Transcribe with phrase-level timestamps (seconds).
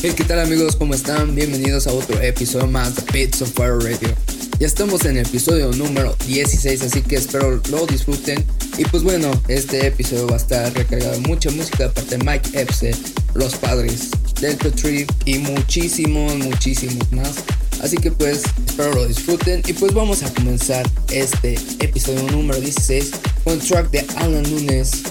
[0.00, 0.76] Hey, ¿qué tal amigos?
[0.76, 1.34] ¿Cómo están?
[1.34, 4.14] Bienvenidos a otro episodio más de Beats of Fire Radio.
[4.60, 8.44] Ya estamos en el episodio número 16, así que espero lo disfruten.
[8.78, 12.50] Y pues bueno, este episodio va a estar recargado de mucha música, aparte de Mike
[12.60, 12.94] Epstein,
[13.34, 14.10] Los Padres,
[14.40, 17.34] Delta Tree y muchísimos, muchísimos más.
[17.82, 23.10] Así que pues espero lo disfruten y pues vamos a comenzar este episodio número 16
[23.42, 25.02] con track de Alan Nunes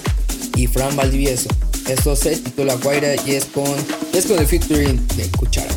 [0.56, 1.50] y Fran Valdivieso.
[1.88, 3.74] Esto se titula Guaira y es con,
[4.14, 5.74] es con el featuring de Cuchara.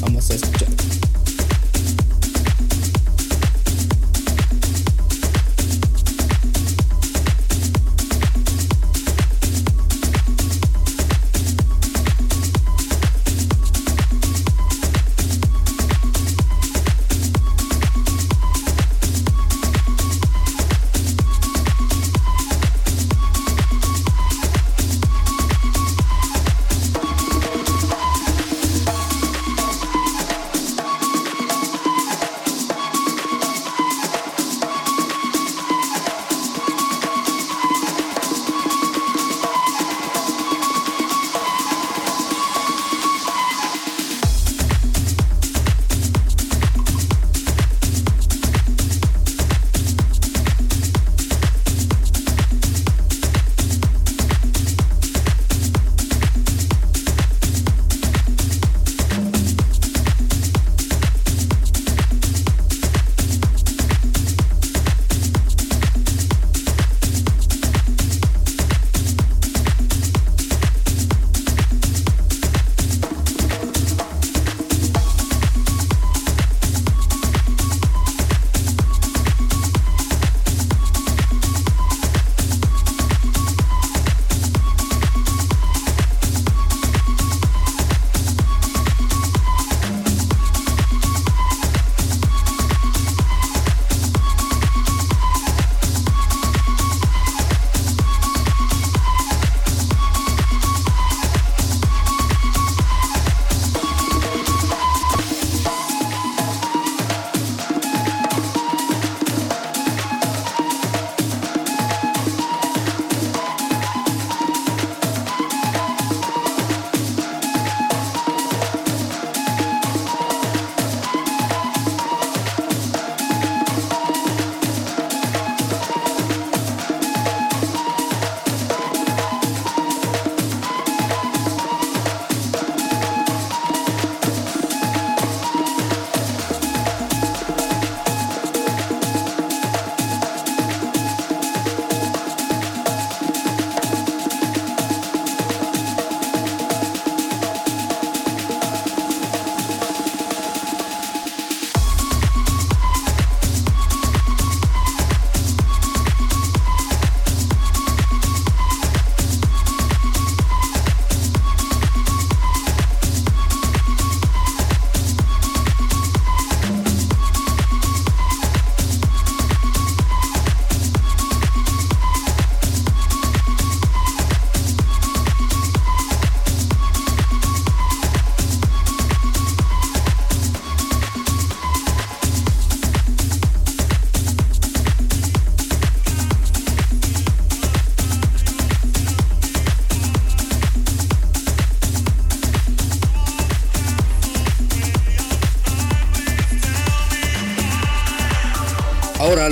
[0.00, 0.68] Vamos a escuchar.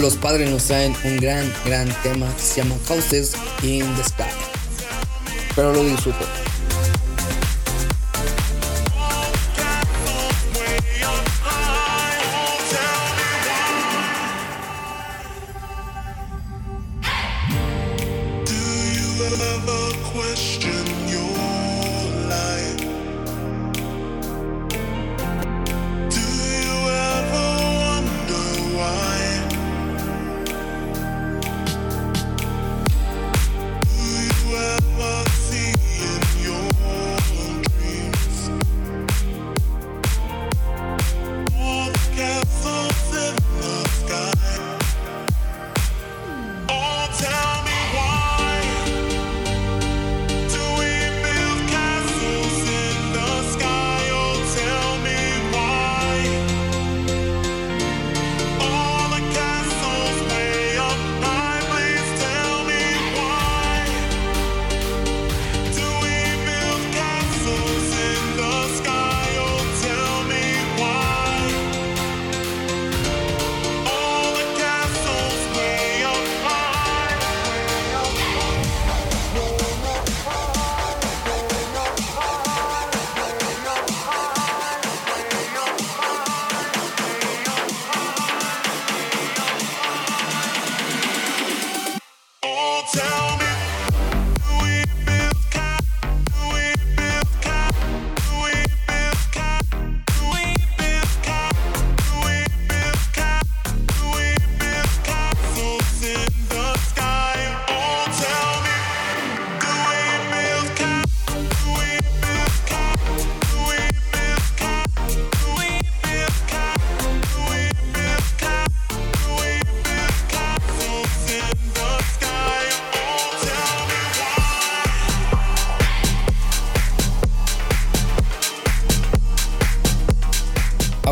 [0.03, 4.25] Los padres nos traen un gran, gran tema que se llama Houses in the Sky.
[5.55, 6.27] Pero lo disfruto.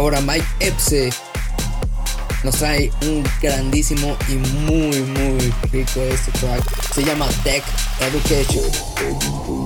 [0.00, 1.10] Ahora Mike Epse
[2.42, 6.64] nos trae un grandísimo y muy muy rico este track.
[6.94, 7.62] Se llama Tech
[8.00, 9.59] Education.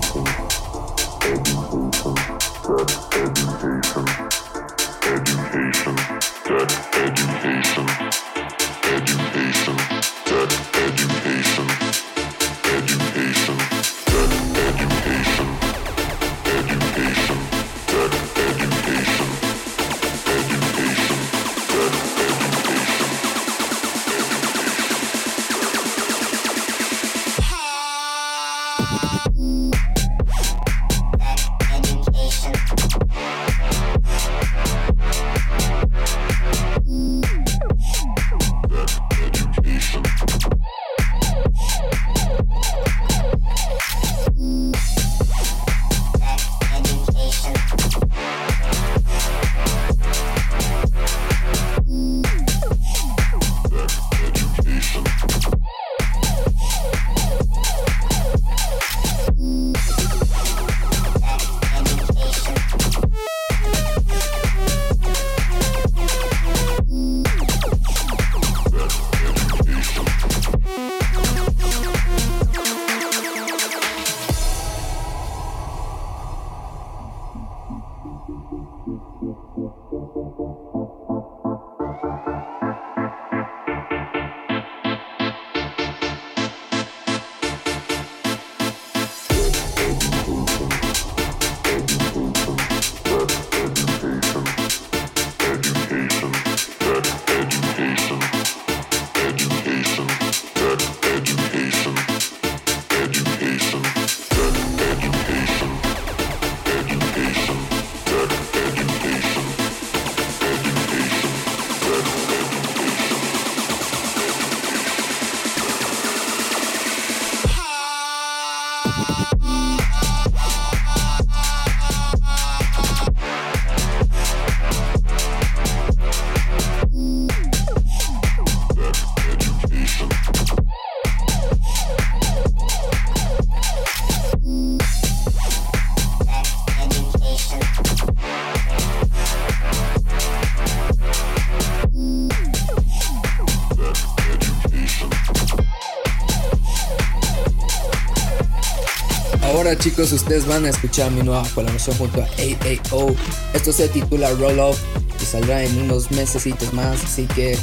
[149.85, 153.15] Chicos, ustedes van a escuchar mi nueva colaboración junto a AAO.
[153.53, 154.77] Esto se titula Roll Up
[155.21, 157.59] y saldrá en unos mesecitos más, así que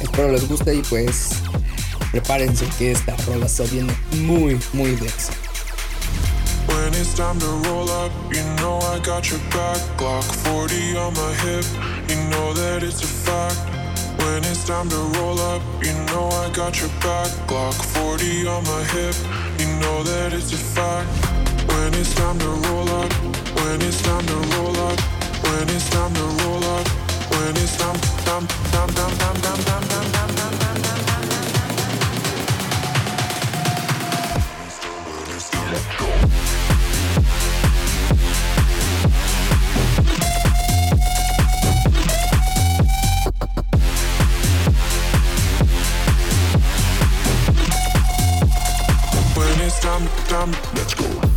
[0.00, 1.30] espero les guste y pues
[2.12, 5.32] prepárense que esta rola se viene muy muy densa.
[6.68, 9.80] When it's time to roll up, you know I got your back.
[9.98, 11.64] Glock 40 on my hip,
[12.08, 13.58] you know that it's a fact.
[14.20, 17.30] When it's time to roll up, you know I got your back.
[17.48, 19.16] Glock 40 on my hip,
[19.58, 21.33] you know that it's a fact.
[21.74, 23.12] When it's time to roll up,
[23.56, 25.00] when it's time to roll up,
[25.42, 26.86] when it's time to roll up,
[27.30, 31.24] when it's time, time, time, time, time, time, time, time, time, time, time, time.
[49.36, 51.33] When it's time, time, let's go.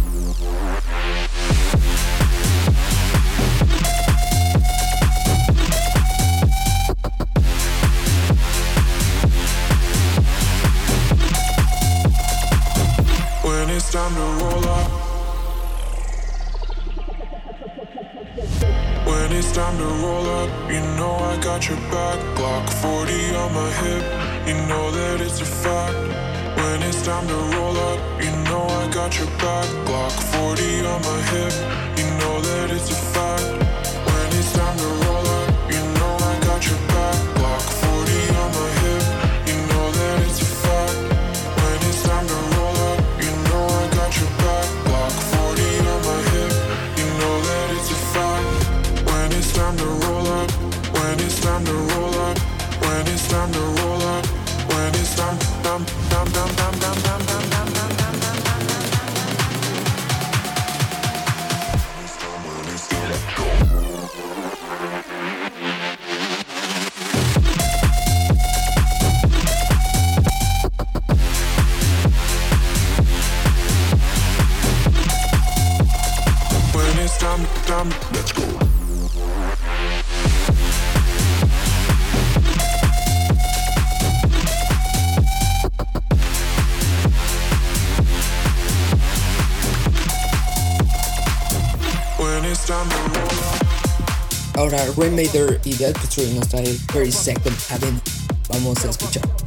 [95.68, 98.02] y Del Petrie nos trae 30 Second Avenue.
[98.50, 99.47] Vamos a escuchar.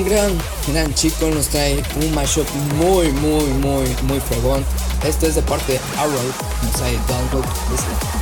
[0.00, 0.32] un gran,
[0.68, 4.64] gran chico nos trae un mashup muy, muy, muy, muy fregón.
[5.04, 8.20] Esto es de parte de Arrow, nos trae Download Listen.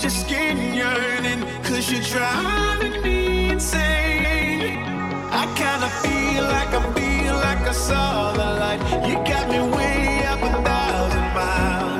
[0.00, 1.42] is your skin yearning?
[1.62, 4.78] Cause you're driving me insane.
[5.30, 8.80] I kinda feel like I feel like I saw the light.
[9.08, 11.99] You got me way up a thousand miles.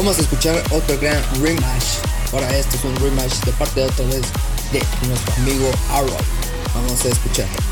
[0.00, 1.84] Vamos a escuchar otro gran rematch.
[2.32, 4.22] Ahora esto es un rematch de parte de otra vez
[4.72, 6.16] de nuestro amigo Arrow.
[6.74, 7.69] Vamos a escucharlo.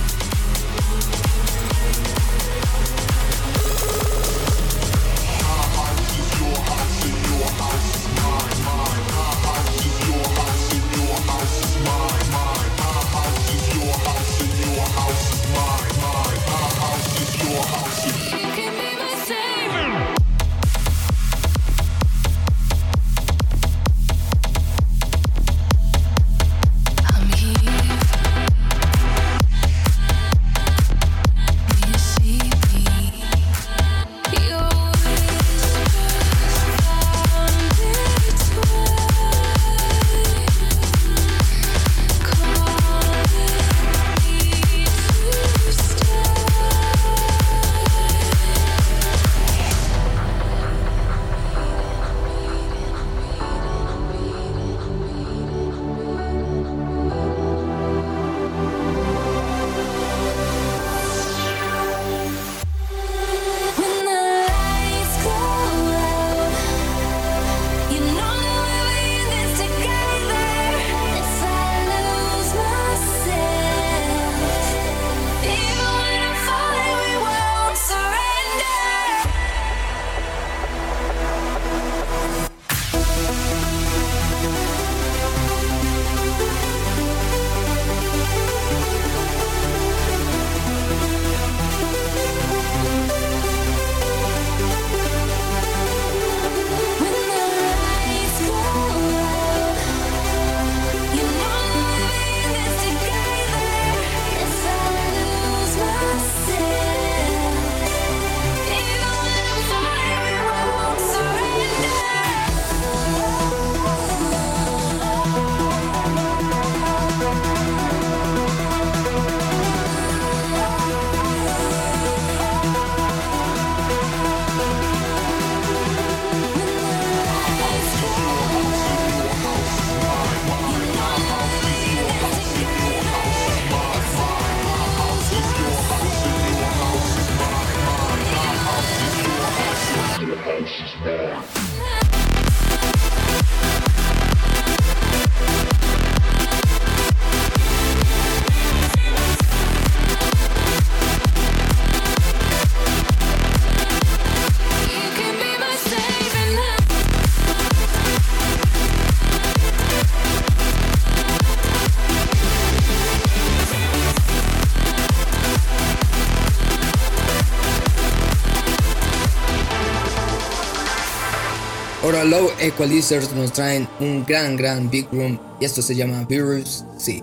[172.19, 176.85] Ahora Low Equalizers nos traen un gran, gran Big Room y esto se llama Virus
[176.97, 177.23] C.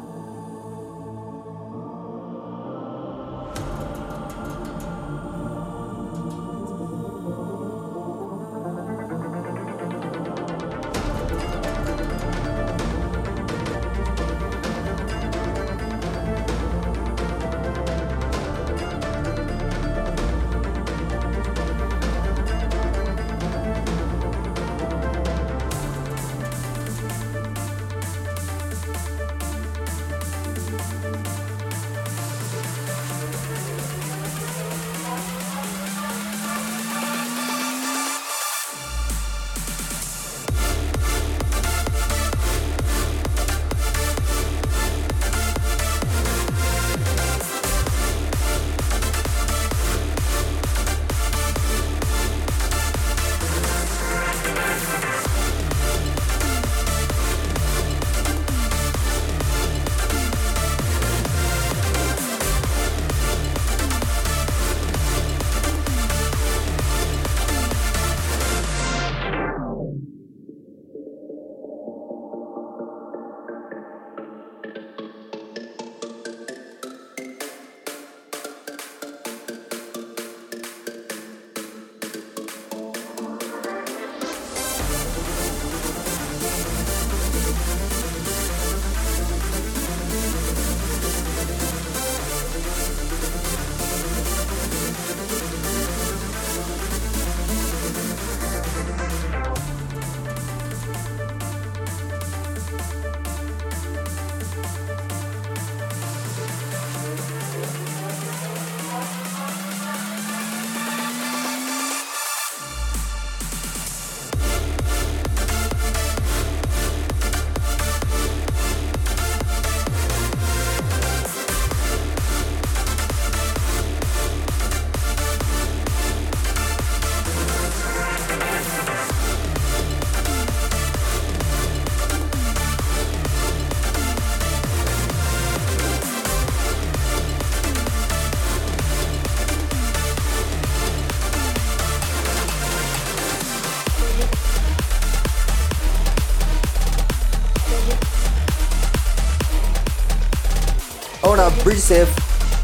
[151.65, 152.07] Brisev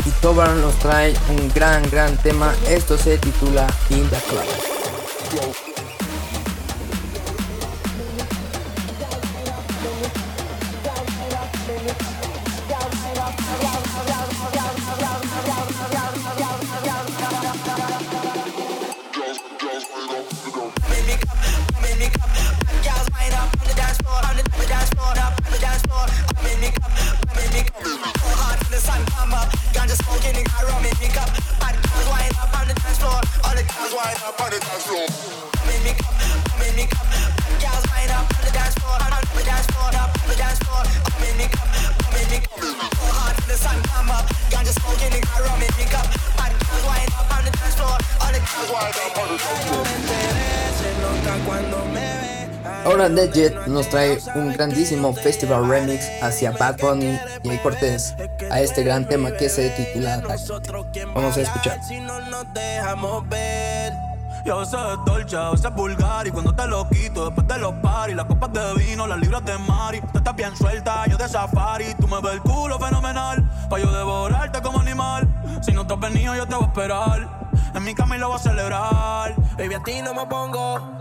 [0.06, 2.54] y Tobar nos trae un gran, gran tema.
[2.70, 5.71] Esto se titula In the Club.
[52.86, 58.16] Ahora Jet nos trae un grandísimo festival remix hacia Bad Bunny y el Cortés
[58.50, 60.22] a este gran tema que se titula.
[61.14, 61.84] Vamos a escuchar.
[61.84, 63.94] Si no nos dejamos ver.
[64.44, 67.48] Y a veces es dolce, a veces es vulgar Y cuando te lo quito, después
[67.48, 71.06] de los paris Las copas de vino, las libras de mari Tú estás bien suelta,
[71.06, 75.28] yo de safari Tú me ves el culo fenomenal Pa' yo devorarte como animal
[75.62, 78.30] Si no te has venido, yo te voy a esperar En mi cama y lo
[78.30, 81.01] voy a celebrar Baby, a ti no me pongo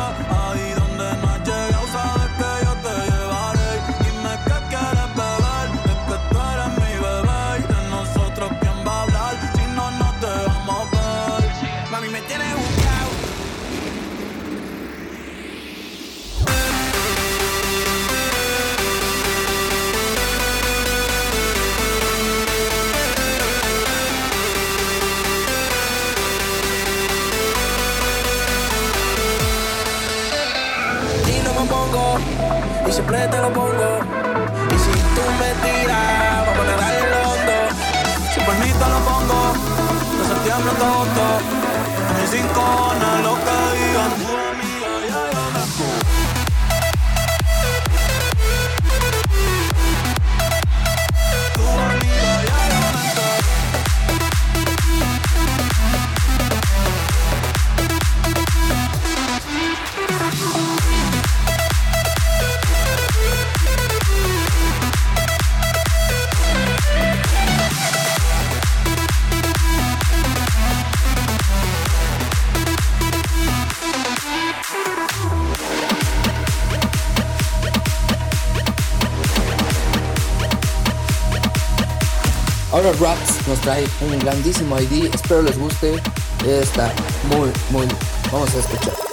[82.81, 85.13] Ahora Raps nos trae un grandísimo ID.
[85.13, 86.01] Espero les guste.
[86.47, 86.91] Está
[87.29, 87.87] muy, muy.
[88.31, 89.10] Vamos a escuchar.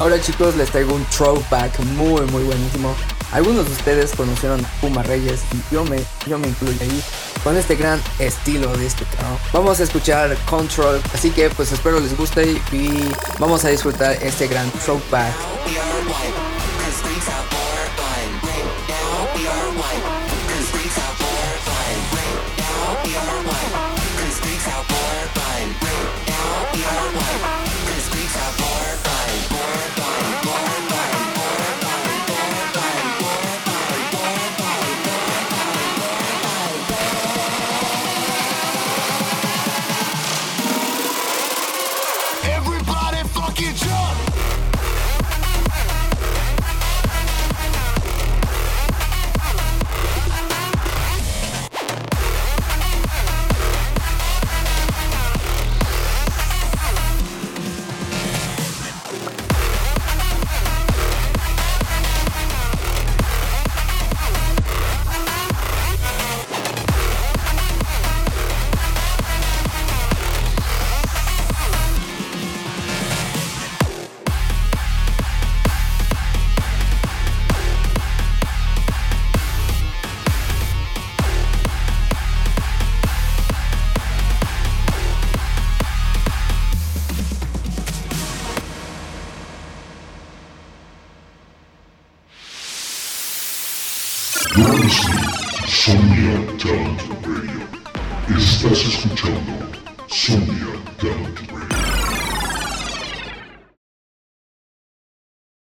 [0.00, 2.96] Ahora chicos les traigo un throwback muy muy buenísimo.
[3.32, 7.02] Algunos de ustedes conocieron a Puma Reyes y yo me, yo me incluyo ahí
[7.44, 9.36] con este gran estilo de este canal.
[9.52, 14.48] Vamos a escuchar Control, así que pues espero les guste y vamos a disfrutar este
[14.48, 15.34] gran throwback.